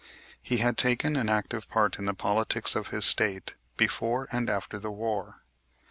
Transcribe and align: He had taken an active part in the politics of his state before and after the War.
He 0.41 0.57
had 0.57 0.79
taken 0.79 1.15
an 1.15 1.29
active 1.29 1.69
part 1.69 1.99
in 1.99 2.05
the 2.05 2.15
politics 2.15 2.75
of 2.75 2.87
his 2.87 3.05
state 3.05 3.53
before 3.77 4.27
and 4.31 4.49
after 4.49 4.79
the 4.79 4.89
War. 4.89 5.43